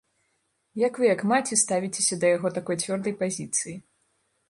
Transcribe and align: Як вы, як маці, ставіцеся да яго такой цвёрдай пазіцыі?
Як 0.83 0.93
вы, 1.03 1.09
як 1.15 1.21
маці, 1.33 1.59
ставіцеся 1.65 2.19
да 2.25 2.35
яго 2.35 2.55
такой 2.59 2.83
цвёрдай 2.83 3.13
пазіцыі? 3.25 3.75